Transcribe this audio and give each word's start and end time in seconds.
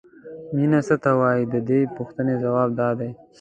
مینه 0.55 0.79
څه 0.87 0.95
ته 1.03 1.11
وایي 1.19 1.43
د 1.53 1.55
دې 1.67 1.79
پوښتنې 1.97 2.35
ځواب 2.43 2.69
دا 2.81 2.89
دی. 2.99 3.11